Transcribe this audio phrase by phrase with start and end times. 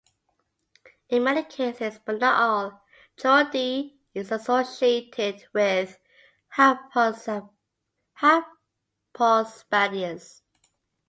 [1.09, 2.81] In many cases but not all,
[3.17, 5.99] chordee is associated with
[6.57, 7.51] hypospadias.